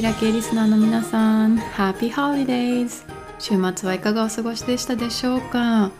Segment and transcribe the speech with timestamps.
[0.00, 3.04] キラ系リスナーの皆さん Happy Holidays
[3.38, 5.90] 週末はいかがお過ごしでしたでしょうか？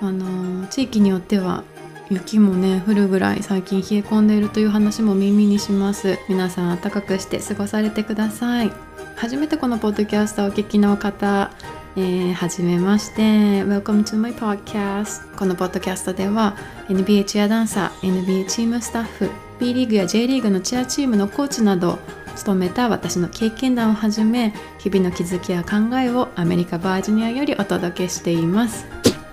[0.00, 1.62] あの地域によっては
[2.08, 6.18] 雪もね降るぐらい最近冷え込んでいるという話も耳にします。
[6.30, 8.72] 皆さん暖かくして過ごされてください。
[9.16, 11.50] 初めてこのポッドキャストをお聞きの方
[11.94, 16.56] えー、はじめまして Welcome to my podcast このポッドキャストでは
[16.88, 21.98] NBA チアダンサー NBA チームスタッフ B リーグや J リーグのチアチームのコーチなど
[22.36, 28.86] 務めた私の経験談をはじめ日々の気づきや考えをアメリカバージニアよりお届けしています。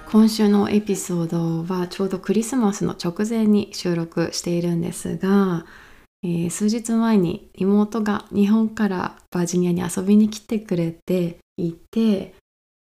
[0.09, 5.65] 今週のエピソードはちょうどクリスマスの直前に収録しているんですが、
[6.23, 12.35] えー、数日前に妹が日本からバージニアに遊びに来てくれていて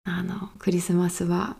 [0.04, 1.56] あのクリスマスは、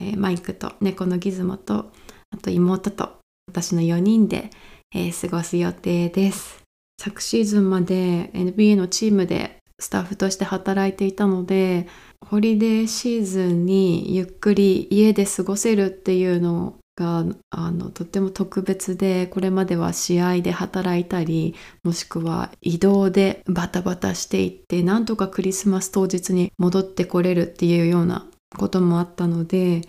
[0.00, 1.92] えー、マイクと猫のギズモと
[2.32, 3.16] あと妹と
[3.48, 4.50] 私の4人で、
[4.94, 6.65] えー、過ごす予定です。
[6.98, 11.86] 昨シーズンまで NBA のチームでスタッフとして働いていたので
[12.24, 29.82] ホリデーシーズンにゆっくり家で過ごせるっていうのがあのとっても特別でこれまでは試合で働いたりもしくは移動でバタバタしていってなんとかクリスマス当日に戻ってこれるっていうようなこともあったので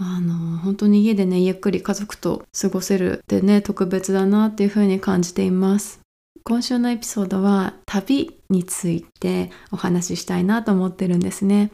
[0.00, 6.00] あの本当に家でねゆっくり家族と過ごせるってね特別だなっていうふうに感じています。
[6.48, 11.70] 今週のエピソードは旅についてお話ししたいなと思ってるんですね、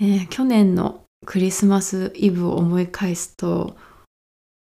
[0.00, 3.76] えー、去年のクリスマスイブを思い返すと、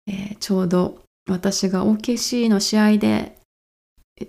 [0.07, 3.37] えー、ちょうど私が OKC の試合で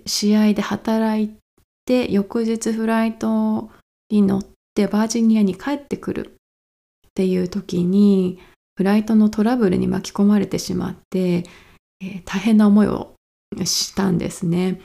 [0.05, 1.35] 試合で働い
[1.83, 3.69] て翌日フライト
[4.09, 6.37] に乗ってバージニアに帰ってくる
[7.07, 8.39] っていう時に
[8.77, 13.12] フライトのトラブルに巻き込まれてしまって、えー、大変な思いを
[13.65, 14.81] したんですね。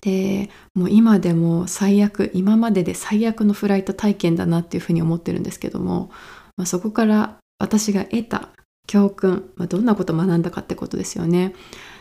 [0.00, 6.10] でもう今でも最悪今までで最悪のフライト体験だなっていうふうに思ってるんですけども、
[6.56, 8.50] まあ、そこから私が得た
[8.86, 11.54] 教訓、まあ、どんなことを学んだかってことですよね。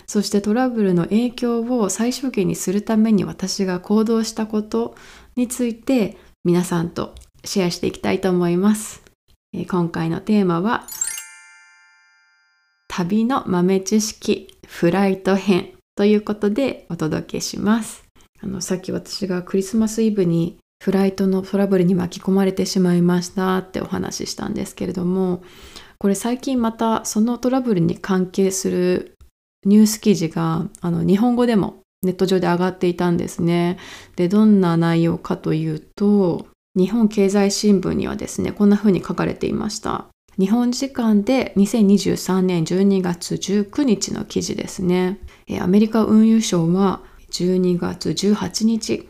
[0.05, 4.95] そしてトラブルの影響を最小限にするために私が行動したこと
[5.37, 7.15] について皆さんと
[7.45, 9.01] シェアしていきたいと思います。
[9.69, 10.87] 今回のテーマは
[12.89, 18.03] 旅の豆知識フライト編ということでお届けします
[18.41, 25.43] あのさっき私がクリスマスイブにフライトのトラブルに巻き込まれてしまいましたってお話ししたんですけれども
[25.97, 29.15] これ最近またそのトラブルに関係する
[29.65, 33.77] ニュース記事があの日本語でもネット上で上がっていたんですね。
[34.17, 40.07] でどんな内容かというと日本経済新聞にはですねこんな風に書かれていました
[40.39, 45.19] 日本時間で2023年12月19日の記事ですね。
[45.61, 47.01] アメリカ運輸省は
[47.31, 49.07] 12月18日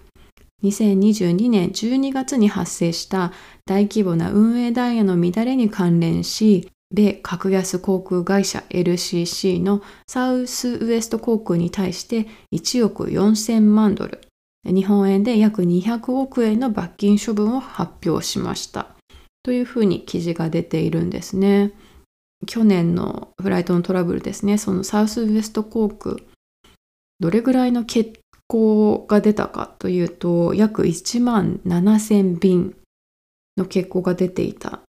[0.64, 3.32] 2022年12月に発生した
[3.66, 14.22] 大規模な運営ダイヤの乱れに関連し米格安航空会社 LCC のサウスウエスト航空に対して1億4000万ドル
[14.66, 18.93] 日本円で約200億円の罰金処分を発表しました。
[19.44, 21.74] というふうに記事が出ているんですね。
[22.46, 24.58] 去年のフライトのトラブルですね。
[24.58, 26.18] そのサウスウエスト航空
[27.20, 32.76] どれぐらいの欠航が出たかというと約1万7000便
[33.58, 34.82] の欠航が出ていたっ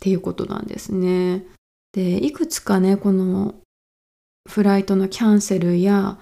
[0.00, 1.44] ていうことなんですね。
[1.92, 3.54] でいくつかねこの
[4.48, 6.18] フライトのキャンセルや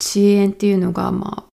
[0.00, 1.55] 遅延っていうのがまあ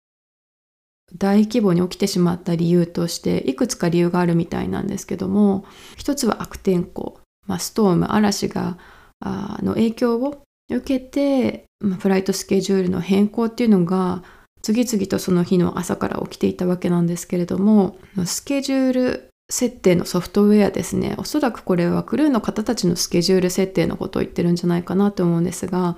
[1.15, 8.77] 大規模に起きてしまった理由としていくつか理由があるみたいなんですけども一つは悪天候、まあ、ストーム嵐が
[9.19, 14.23] あの影響を受けて、まあ、フライトスケジュールの変更っていうのが
[14.61, 21.15] 次々とその日の朝から起きていたわけなんですけれどもスケジュール設定のソフトウェアですね。
[21.17, 25.95] おそらくこれはクルーの方たちのスケジュール設定のことを言ってるんじゃないかなと思うんですが、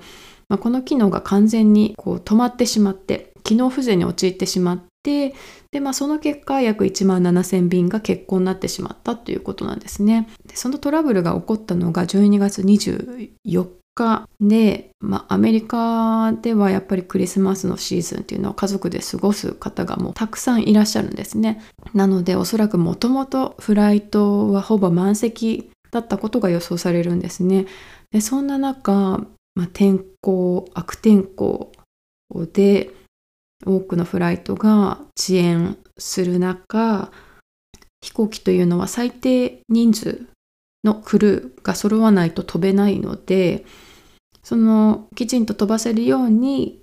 [0.48, 5.32] まあ、この機能が完全にこう止まってしまって機能不全に陥ってしまっで、
[5.80, 10.28] まあ、その結果約1万7000便が欠航になってしまったということなんですね。
[10.54, 21.62] そのトラブルが起こったのが12月24日で、まあ、アメリカではやっぱりクリスマスのシーズンっていうのは家族で過ごす方がもうたくさんいらっしゃるんですね。
[21.94, 27.66] なのでおそらくもともとフライトはほぼ満席だったことが予想されるんですね。
[28.20, 31.72] そんな中、まあ、天候悪天候
[32.52, 32.90] で
[33.66, 37.10] 多くのフライトが遅延する中
[38.00, 40.26] 飛行機というのは最低人数
[40.84, 43.64] のクルーが揃わないと飛べないので
[44.42, 46.80] そのきちんと飛ばせるように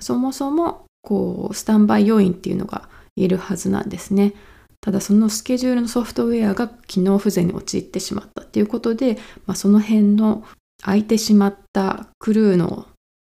[0.00, 4.34] そもそもこうスタンバイ要員っていうのがいるはずなんですね。
[4.80, 10.44] ただそのスケジュールのソフトウェアが機能不全に陥ってしまったっていうことで、まあ、その辺の
[10.82, 12.86] 空いてしまったクルーの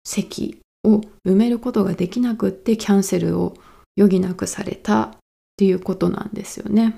[0.03, 0.59] 席
[0.95, 3.55] を埋めることができなくってキャンセルを
[3.97, 5.09] 余儀なくされたっ
[5.57, 6.95] ていうことなんですよね。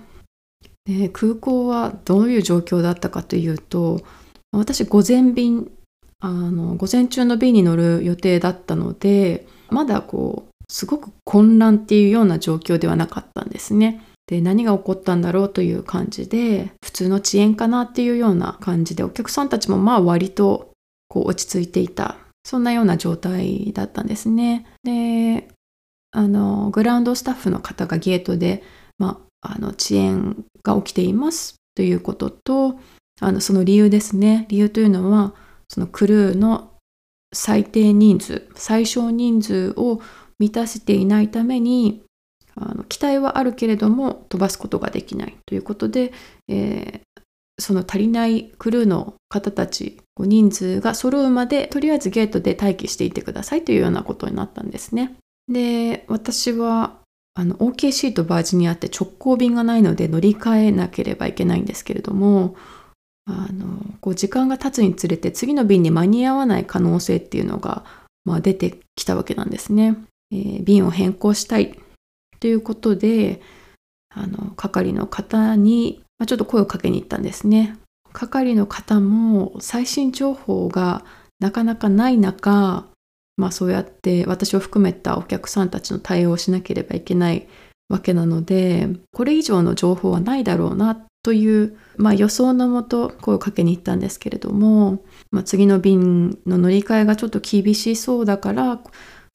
[0.86, 4.02] で空港はどういう状況だったかというと
[4.52, 5.72] 私午前便
[6.20, 14.06] あの午前中の便に乗る予定だったのでまだこうすごく混乱っていうような状況ではなかったんですね。
[14.28, 20.72] で何が起こったんだろうという感じで普通の遅延かなっていうような感じでお客さんたちもまあ割と
[21.10, 24.66] こう落ち着いていたそんなような状態だったんですね。
[24.84, 25.48] で
[26.12, 28.64] あのグラウンドスタッフの方がゲートで、
[28.98, 32.80] まあ、あの遅延が起きていますということと
[33.22, 35.34] あのその理由ですね理由というのは
[35.70, 36.72] そのクルーの
[37.34, 40.02] 最低人数最小人数を
[40.38, 42.04] 満たせていないために
[42.56, 46.12] あの期待はあるけれども飛ばすことができないということで、
[46.50, 47.02] えー、
[47.62, 55.16] その足りないクルーの方たち人数が揃うまでとりあえずゲートで待機していてくださいというようなことになったんですね。
[55.48, 56.98] で私は
[57.34, 62.56] あの OKC とバージニアって直行便がないので乗り換えなければいけないんですけれども
[63.26, 67.86] あのこう時間が経つにつれて次の便に間に合わない可能性っていうのが、
[68.26, 69.96] まあ、出てきたわけなんですね。
[70.32, 71.78] えー、便を変更したい
[72.40, 73.42] ということで
[74.14, 77.80] あの係の方に、まあ、ちょっと声をかけに行ったんですね。
[78.14, 81.04] 係の方も最新情報が
[81.40, 82.86] なかなかない中、
[83.38, 87.48] まあ、そうやって私を含めたお客さんたちの対応をしなければいけない
[87.90, 98.80] わけなのでこれ以上の情報はないだろうなという、まあ、予想のもと声をかけに行ったんですけれども、まあ、次の便の乗り換えがちょっと厳しそうだから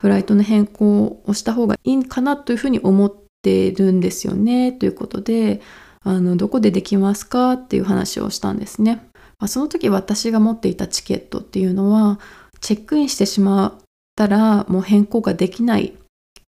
[0.01, 5.61] フライトの変更をした方がいいかなというふうに思ってるんですよねということで
[6.07, 9.09] あのどこでできますかっていう話をしたんですね。
[9.41, 12.21] まあ、その時私が持っていたチケットっていうのは
[12.61, 13.83] チェックインしてしまっ
[14.15, 15.95] たらもう変更ができない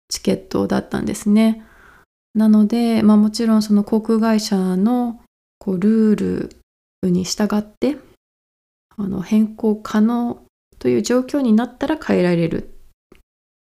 [0.09, 1.63] チケットだったんですね。
[2.35, 5.21] なので、まあ、もちろんその航空会社の
[5.59, 6.49] こうルー
[7.03, 7.97] ルに従って
[8.97, 10.43] あの変更可能
[10.77, 13.19] という状況になったら変えられるっ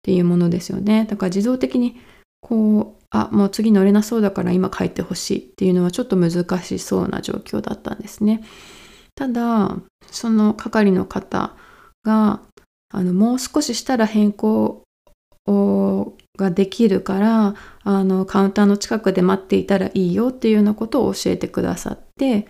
[0.02, 1.06] ていうものですよね。
[1.08, 1.98] だから自動的に
[2.42, 8.42] こうあもう次乗れなそうだから今帰ってほしいっていうのはちょっと難しそうな状況だったんですね。
[9.14, 9.76] ただ
[10.10, 11.54] その係の方
[12.04, 12.40] が
[12.90, 14.84] あのもう少ししたら変更
[16.38, 17.54] ができるから
[17.84, 22.46] あのカウンターの近くで待っていたらいいよっていうようなことを教えてくださって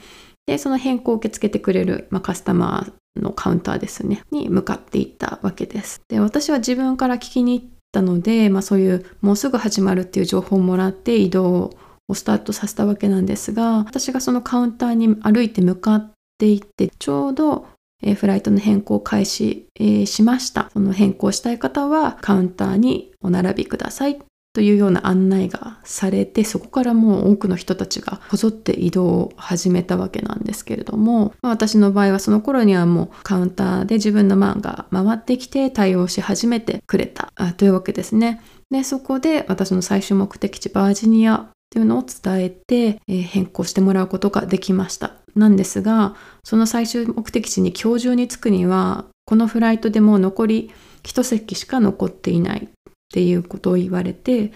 [0.47, 11.77] でその変更を受け付けてくれる、まあ、カスタマーのカウンターですねに向かっていったわけですで私は自分から聞きに行ったので、まあ、そういうもうすぐ始まるっていう情報をもらって移動
[12.09, 17.67] をスタートさせたわけなんですが私がそのカウンターに歩いて向かっていってちょうど
[18.03, 20.71] えフライトの変更開始、えしました。
[20.73, 24.19] その変更したい方はカウンターにお並びください
[24.55, 38.43] というような案内がされてそこからもう多くの人たちがこぞって移動を始めたわけなんですけれども、まあ、私の場合はその頃にはもうカウンターで自分の番が回ってきて対応し始めてくれたというわけですね。
[38.71, 45.15] でそこで私の最終目的地バージニアというのを伝えて、えー、変更してもらうことができました。
[45.35, 50.71] なんですが、その最終目的地に今日中に着くには、このフライトでもう残り
[51.05, 52.69] 1席しか残っていない
[53.13, 54.53] っていうことを言われて、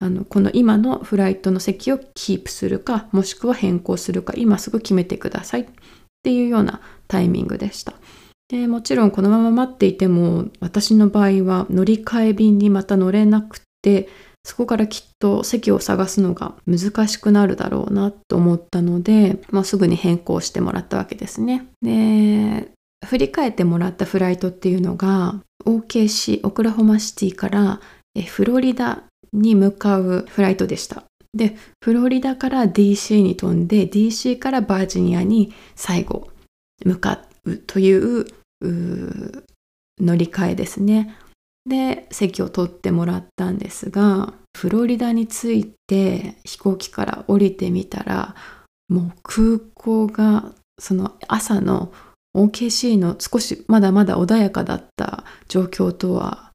[0.00, 5.66] あのこの今のフライトの席をキープするか、もしくは変更するか、今すぐ決めてくださいっ
[6.24, 7.94] ていうようなタイミングでした。
[8.48, 14.10] でもちろんこのまま待っていても私の場合は乗り換え便にまた乗れなくて
[14.44, 21.66] そこからきっと席を探すのが難しくなるだろうなと思ったので、まあ、すぐに変更してもらったわけですね。
[21.80, 22.72] で、
[23.04, 27.80] 振り返ってもらったフライトっていうのが OKC オクラホマシティから
[28.26, 31.04] フロリダに向かうフライトでした。
[31.34, 36.28] で、フロリダから DC に飛んで DC からバージニアに最後
[36.84, 38.26] 向かうという
[40.00, 41.16] 乗り換えですね。
[41.64, 48.34] で席を取ってもらったんですがフロリダに着いて飛行機から降りてみたら
[48.88, 51.92] もう空港がその朝の
[52.36, 56.52] OKC の少しまだまだ穏やかだった状況とは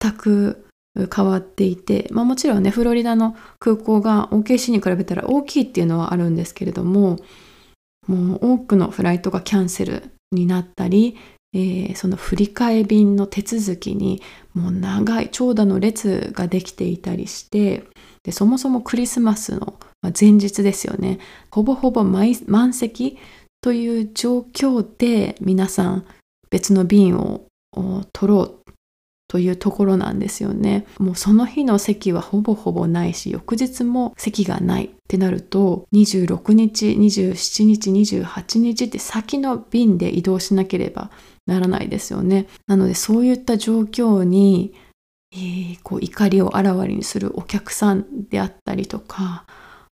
[0.00, 0.66] 全く
[1.14, 7.18] 変わっていて、まあ、もちろんねフロリダの空港が OKC に比べたら大きいっていうのはあるんですけれども
[8.06, 11.16] もう多くのフライトがキャンセルになったり
[11.54, 14.20] えー、その振り替え便の手続きに
[14.52, 17.84] もう長い長蛇の列ができていたりして
[18.22, 19.78] でそもそもクリスマスの
[20.18, 21.18] 前日ですよね。
[21.50, 23.18] ほぼほぼ満席
[23.60, 26.04] という状況で皆さん
[26.50, 27.46] 別の便を
[28.12, 28.58] 取ろう
[29.28, 30.86] というところなんですよね。
[30.98, 41.10] もうその日の席はほぼほぼないし、翌日も席がないってなると、26日、27日、28日って先の便で移動しなければ
[41.46, 42.48] ならないですよね。
[42.66, 44.72] なのでそういった状況に、
[45.32, 49.44] えー、こう怒りをあらわにするお客さんであったりとか、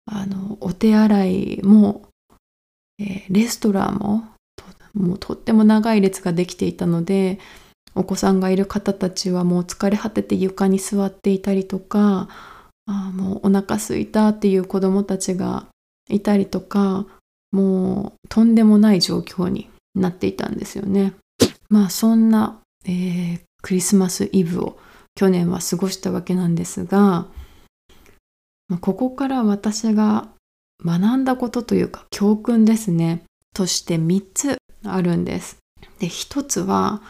[0.05, 2.03] あのお手洗いも、
[2.99, 4.23] えー、レストランも
[4.93, 7.39] もうとっても長い列ができていたので
[7.95, 12.29] お子さんがいる方たちはもう疲れ果てて床に座っていたりとか
[12.87, 15.65] あもうお腹すいたっていう子どもたちが
[16.09, 17.05] いたりとか
[17.51, 21.13] もうとんでもない状況になっていたんですよね。
[21.69, 24.77] まあそんな、えー、クリスマスイブを
[25.15, 27.27] 去年は過ごしたわけなんですが、
[28.67, 30.27] まあ、ここから私が
[30.83, 35.57] 学んだことというか教訓ですねとして3つあるんです。
[35.99, 37.01] で1つは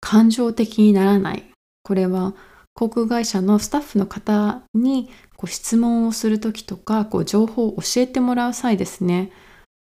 [0.00, 1.44] 感情的にならない。
[1.82, 2.34] これは
[2.74, 9.30] 航空会社のスタッフの方にこう質問をする時とかこう情報を教えてもらう際ですね。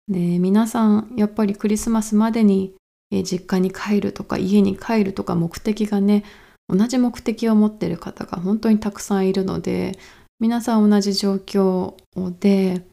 [0.08, 2.74] で皆さんやっぱりクリスマスまでに
[3.10, 6.24] 実家に帰るとか家に帰るとか目的がね
[6.68, 9.98] 同じ目的を持ってる方が本当にたくさんいるので
[10.38, 11.94] 皆さん同じ状況
[12.40, 12.84] で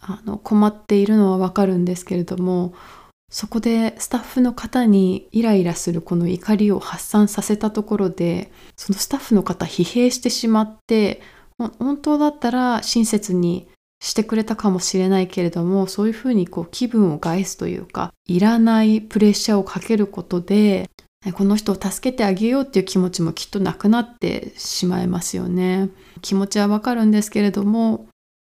[0.00, 2.74] あの困っているのはわかるんですけれども
[3.30, 11.20] そこでスタッフの方にイライラするこの怒りを発散させたところでそのスタッフの方疲弊してしまって
[11.58, 13.68] 本当だったら親切に
[14.00, 20.90] してくれたかもしれないけれどもそういうふうにこう気分を害すというかいらないプレッシャーをかけることで
[21.32, 25.88] この人を助けてあげようっていう気持ちもきっとなくなってしまいますよね。
[26.20, 28.06] 気持ちはわかるんですけれども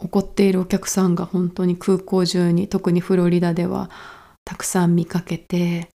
[0.01, 3.91] 怒っているお客さんが本当に空港中に特にフロリダでは
[4.45, 5.89] たくさん見かけて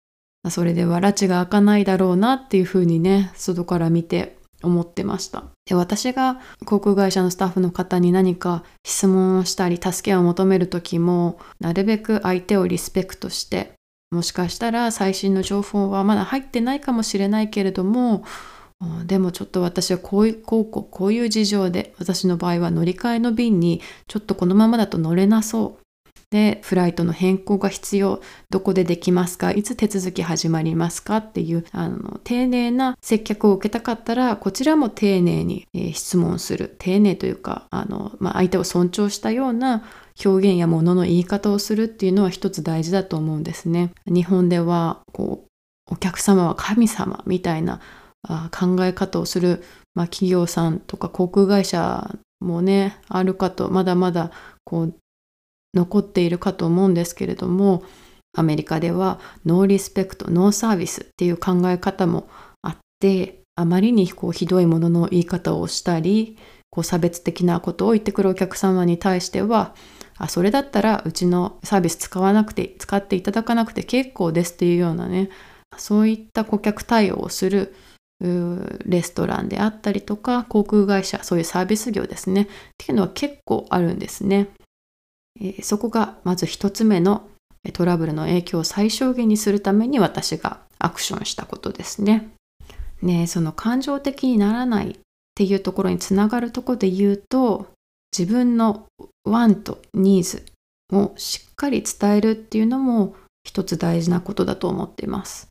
[0.50, 13.73] それでは拉致が開かないだろうなっていうふうにね外から見て思ってましたで私が航空会社のスタッフの方に何か質問をしたり助けを求める時もなるべく相手をリスペクトして
[14.12, 18.25] もしかしたら最新の情報はまだ入ってないかもしれないけれども
[19.07, 25.82] でもちょっと私はこういうこうこうこういう事情で私の場合は乗り換えの便にちょっとこのままだと乗れなそう。
[26.33, 28.21] で、フライトの変更が必要、
[28.51, 31.19] どこでできますか、いつ手続き始まりますか？
[31.19, 36.75] っていう、あの、丁寧な接客を受けたかったら、こちらも丁寧に、えー、質問する。
[36.79, 39.85] 丁寧というか、あの、まあ、相手を尊重したような
[40.25, 43.93] 表現やものの言い方をするっていうのは一つ大事だと思うんですね。
[44.07, 45.49] 日本では、こう、
[45.91, 47.81] お客様は神様みたいな
[48.27, 49.62] あ考え方をする、
[49.95, 54.31] まあ、企業さんとか航空会社もねあるかとまだまだ
[54.65, 54.95] こう
[55.75, 57.83] 残っているかと思うんですけれども
[58.35, 62.29] アメリカではノーリスペクトノーサービスっていう考え方も
[62.62, 66.38] あってあまりにこうひどいものの言い方をしたり
[66.71, 69.75] こう差別的なことを言ってくるお客様に対しては
[70.17, 75.29] あそれだったらうちのサービス使わなくて使っていただかなくて結構ですっていうようなね
[75.76, 77.75] そういった顧客対応をする
[78.87, 82.47] レストランであったりとか航空会社そういうサービス業ですねっ
[82.79, 84.49] ていうのは結構あるんですね。
[85.41, 87.29] えそこがまず一つ目の
[87.73, 92.31] トラブルの影響を最小限にするために私がアクションしたことですね。
[93.03, 94.97] ねその感情的にならないっ
[95.35, 97.69] ていうところにつながるところで言うと
[98.17, 98.87] 自分の
[99.25, 100.45] ワンとニーズ
[100.93, 105.49] をしっかり伝えるっていうのも一つ大事なことだと思っています。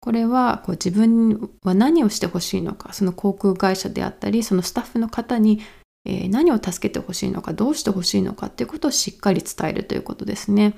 [0.00, 5.60] これはこう自分は何をしてほしいのかその航空会社であったりそのスタッフの方に
[6.04, 10.74] えー、何を助けてほしいのかどうしてほしいのかっていうことをしっかり伝えるということですね。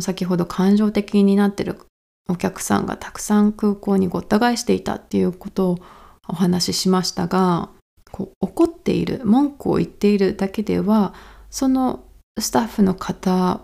[0.00, 1.78] 先ほど感情的になってる
[2.28, 5.78] お客さんがたくさん空港にごった返していたっていうことを
[6.26, 7.68] お話ししましたが
[8.10, 11.14] こう怒っている文句を言っているだけでは
[11.50, 12.04] その
[12.40, 13.60] スタッフの方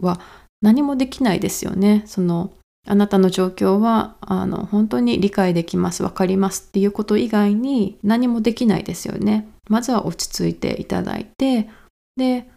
[0.00, 0.20] は
[0.60, 2.02] 何もできないですよね。
[2.06, 2.52] その
[2.86, 9.48] あなたの状況はあの本当に理解できます分かりますっていうこと以外に何もできないですよね。
[9.68, 11.68] まずは落ち着いていただいて
[12.16, 12.50] で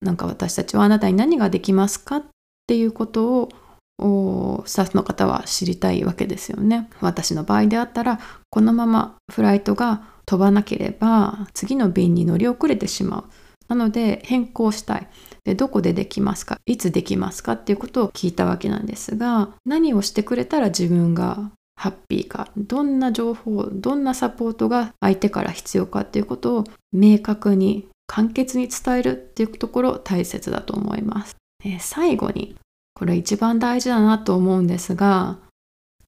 [0.00, 2.24] なんか私たちはあなたに何ができますかっ
[2.66, 3.50] ていうこと
[3.98, 6.88] をスタッフの方は知りたいわけですよね。
[7.00, 13.24] 私の場合であったらこのままフライトが飛ばなければ次の便に乗り遅れてしまう
[13.68, 15.08] なので変更したい
[15.44, 16.58] でどこでできますか？
[16.66, 17.52] いつできますか？
[17.52, 22.48] っていうことを聞いたわけなんですが何をしてくれたら自分がハッピーか？
[22.56, 32.54] どんな情報どんなサポートが相手から必要かっていうことを明確に簡潔に伝えるっていうところ大切だと思います、えー、最後に
[32.94, 35.38] これ一番大事だなと思うんですが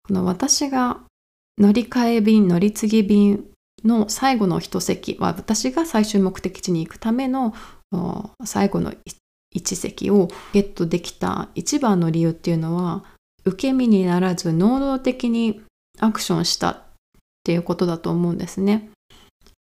[0.06, 1.00] この私が
[1.58, 3.46] 乗り換え便乗り継ぎ便
[3.82, 7.54] の最後の一席は私が最終目的地に行くための
[8.44, 8.92] 最後の
[9.50, 13.04] 一席をゲットできた一番の理由っていうのは
[13.44, 15.62] 受け身にならず能動的に
[15.98, 16.78] アクションしたっ
[17.44, 18.90] ていうことだと思うんですね。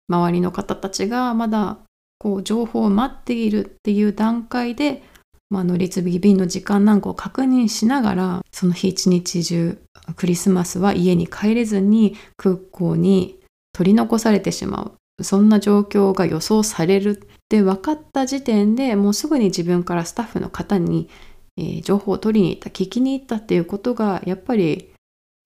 [0.10, 1.78] 周りの方たちがまだ
[2.18, 5.04] こう情報を待っているっていう段階で、
[5.50, 9.78] まあ、乗り継ぎ便の時間なんかを確認しながらその日一日中
[10.16, 13.40] クリスマスは家に帰れずに空港に
[13.74, 21.10] 取り残されてしまうそんな状況が予想されるって分かった時点でもうすぐに自分からスタッフの方に
[21.58, 24.94] えー、情報を取りに行った聞きに行ったっていうことがやっぱり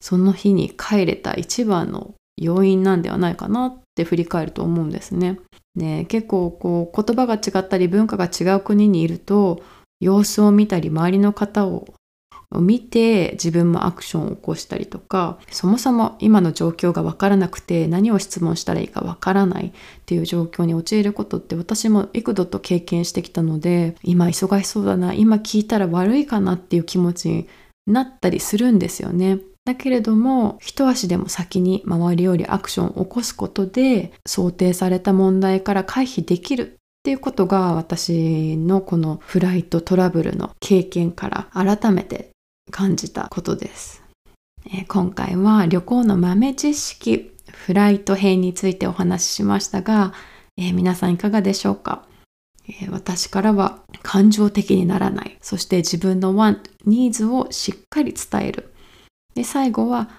[0.02, 5.40] その日に帰れた一番の要因なんではないかなって振り返ると思うんですね。
[5.76, 9.64] ね結構こう言葉が違ったり文化が違う国にいると
[10.00, 11.88] 様子を見たり周りの方を
[12.52, 19.72] を見て自分もアクションを起こしたりとかそもそも今の状況が分からなくて何を質問したらいいか分からないっ
[20.06, 27.48] ていう状況に陥ることって私も幾度と経験してきたので今忙しそうだな今聞いたら悪いかなっていう気持ちに
[27.86, 29.40] なったりするんですよね。
[29.66, 42.32] だけれども一足でも先に周りよりアクションを起こすことで想定された問題から回避できるっていうことが私のこのフライトトラブルの経験から改めて
[42.72, 44.04] 感じたことです。
[44.68, 50.14] えー、今回は旅行の豆知識フライト編についてお話ししましたが、
[50.58, 52.06] えー、皆さんいかがでしょうか、
[52.68, 55.38] えー、私からは感情的にならない。
[55.42, 58.74] そして自分のワンニーズをしっかり伝える。
[59.36, 60.10] で最後は、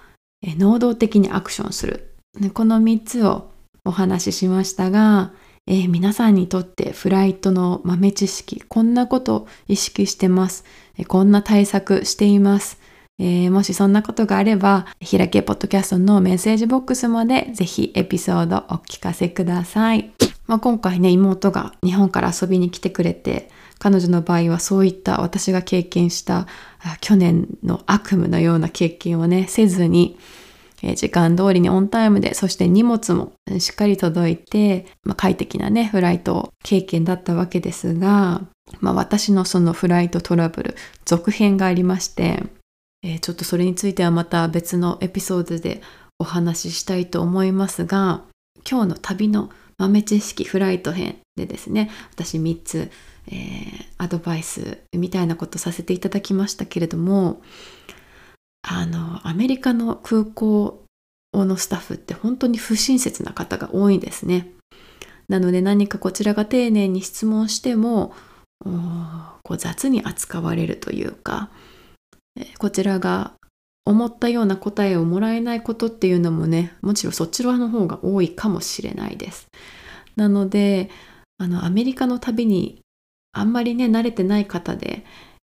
[0.41, 2.15] え能動的にアクションする。
[2.39, 3.51] でこの3つを
[3.83, 5.33] お話ししましたが、
[5.67, 10.63] えー、皆さんにとってフライトの豆知識こんなことを意識してます。
[11.05, 12.79] こんな対策しています。
[13.19, 20.11] えー、もしそんなことがあれば、開けポッドキャストのメッセージボックスまでぜひエピソードお聞かせください。
[20.47, 26.47] まあ、今回ね、妹が日本から遊びに来てくれて、彼女の場合はそういった私が経験した
[27.01, 30.17] 去年の悪夢のような経験をね、せずに、
[30.81, 38.41] え、時間通りにオンタイムで、そして荷物もしっかり届いて、まあ、快適なね、フライト経験だったわけですが、
[38.79, 42.43] まあ、私のそのフライトトラブル続編がありまして、
[43.03, 45.81] えー、ちょっとそれについてはまた別のエピソードで
[46.19, 48.23] お話ししたいと思いますが
[48.69, 52.91] 今日の旅の豆知識フライト編でですね私3つ、
[53.27, 57.41] えー、アドバイスみたいなことさせていただきましたけれども
[58.61, 60.83] あのアメリカの空港
[61.33, 64.51] のスタッフって本当に不親切な方が多いんですね。
[65.29, 68.13] なので何かこちらが丁寧に質問しても
[68.63, 71.49] こう雑に扱われるというか
[72.57, 73.33] こちらが
[73.85, 79.47] 思ったような答えをもらえないことっていうのもねもちろんそちらの方が多いかもしれないです。
[80.15, 80.89] なので
[81.37, 82.81] あのアメリカの旅に
[83.31, 85.05] あんまりね慣れてない方で、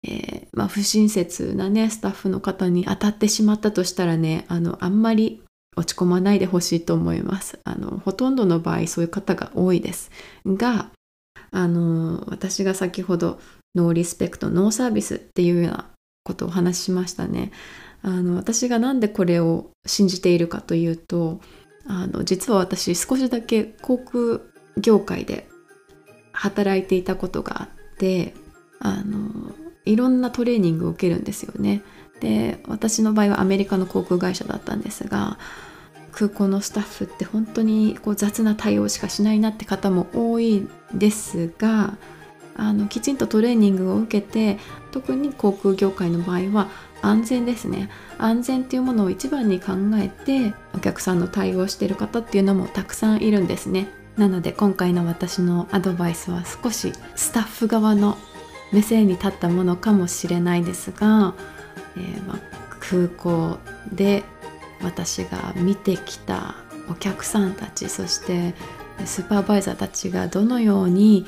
[0.07, 5.41] えー、まあ、不親切なねスタッフの方に当たってしまったとしたらねあのあんまり
[5.75, 7.59] 落ち込まないでほしいと思います。
[7.63, 10.11] あのほとんどの場合そういう方が多いです。
[10.45, 10.91] が
[11.51, 13.39] あの私が先ほど
[13.75, 15.89] ノーリスペクトノーサービスっていうような
[16.23, 17.51] ことをお話ししましたね。
[18.01, 21.41] あの私が何でこれを信じているかというと
[21.85, 24.39] あの実は私少しだけ航空
[24.77, 25.49] 業界で
[26.31, 28.33] 働いていたことがあって
[28.79, 29.53] あの
[29.85, 31.81] いろんなトレーニングを受けるんですよね。
[32.21, 35.37] で私の場合はアメリカの航空会社だったんですが
[36.11, 41.97] 空港のスタッフって本当にこう雑な対応しかしないなって方も多いですが
[42.55, 44.59] あのきちんとトレーニングを受けて
[44.91, 46.69] 特に航空業界の場合は
[47.01, 47.89] 安全ですね。
[48.17, 53.87] 安全っていうものを一番に考えてお客さんの対応している方っていうのもたくさんいるんですね。
[54.17, 58.17] なので今回の私のアドバイスは少しスタッフ側の
[58.73, 61.33] 目線に立ったものかもしれないですが、
[61.95, 62.37] えー、ま、
[62.81, 63.59] 空港
[63.93, 64.23] で
[64.83, 66.55] 私が見てきた
[66.89, 68.53] お客さんたちそして
[69.05, 71.25] スーパーバイザーたちがどのように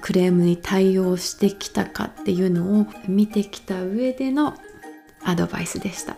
[0.00, 4.54] クレームに対応してきたかっていうのを見てきた上での
[5.22, 6.16] アドバイスでした。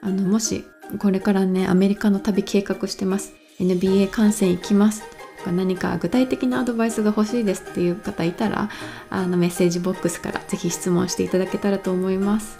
[0.00, 0.64] あのもし
[0.98, 3.32] これからねアメリカの旅計画してます。
[3.58, 5.02] NBA 観戦行きます。
[5.38, 8.68] とか何か具体的なアドバイスが欲しいですっていう方いたら
[9.10, 12.58] あのメッセージボックスからぜひ質問していただけたらと思います。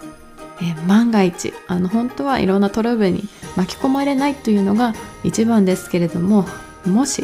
[0.61, 3.23] え万が一あの本当はいろんなトラブルに
[3.55, 6.45] 巻き込まれないというのが一番ですけれども
[6.85, 7.23] もし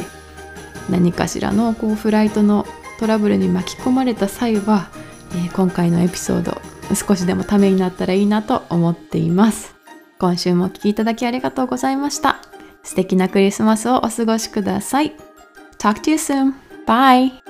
[0.88, 2.66] 何かしらのこうフライトの
[2.98, 4.88] トラブルに巻き込まれた際は、
[5.32, 6.60] えー、今回のエピソード
[6.94, 9.74] 少しでもためになったらいいなと思っています
[10.18, 12.40] 今週もお聴きいただきありがとうございました
[12.82, 15.16] 素敵なクリスマスをお過ごしください
[15.78, 16.54] Talk to you soon.
[16.86, 17.45] Bye.